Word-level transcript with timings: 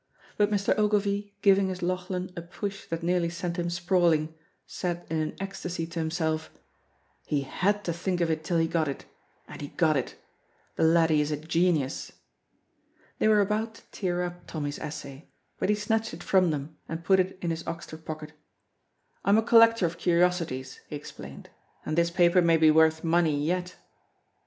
But 0.35 0.49
Mr. 0.49 0.75
Ogilvy 0.79 1.35
giving 1.43 1.67
his 1.67 1.81
Lauchlan 1.83 2.31
a 2.35 2.41
push 2.41 2.87
that 2.87 3.03
nearly 3.03 3.29
sent 3.29 3.59
him 3.59 3.69
sprawling, 3.69 4.33
said 4.65 5.05
in 5.11 5.17
an 5.19 5.35
ecstasy 5.39 5.85
to 5.85 5.99
himself, 5.99 6.49
"He 7.27 7.41
had 7.41 7.83
to 7.83 7.93
think 7.93 8.19
of 8.19 8.31
it 8.31 8.43
till 8.43 8.57
he 8.57 8.67
got 8.67 8.87
it 8.87 9.05
and 9.47 9.61
he 9.61 9.67
got 9.67 9.95
it. 9.95 10.15
The 10.75 10.81
laddie 10.85 11.21
is 11.21 11.29
a 11.31 11.37
genius!" 11.37 12.13
They 13.19 13.27
were 13.27 13.41
about 13.41 13.75
to 13.75 13.81
tear 13.91 14.23
up 14.23 14.47
Tommy's 14.47 14.79
essay, 14.79 15.29
but 15.59 15.69
he 15.69 15.75
snatched 15.75 16.15
it 16.15 16.23
from 16.23 16.49
them 16.49 16.77
and 16.89 17.03
put 17.03 17.19
it 17.19 17.37
in 17.39 17.51
his 17.51 17.63
oxter 17.67 17.95
pocket. 18.03 18.33
"I 19.23 19.29
am 19.29 19.37
a 19.37 19.43
collector 19.43 19.85
of 19.85 19.99
curiosities," 19.99 20.79
he 20.87 20.95
explained, 20.95 21.51
"and 21.85 21.95
this 21.95 22.09
paper 22.09 22.41
may 22.41 22.57
be 22.57 22.71
worth 22.71 23.03
money 23.03 23.39
yet." 23.39 23.75